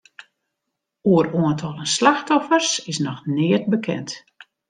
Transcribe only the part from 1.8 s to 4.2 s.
slachtoffers is noch neat bekend.